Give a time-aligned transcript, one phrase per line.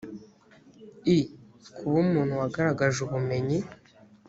[1.17, 1.19] i
[1.75, 3.59] kuba umuntu wagaragaje ubumenyi